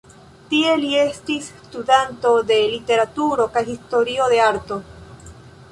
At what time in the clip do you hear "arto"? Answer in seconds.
4.51-4.79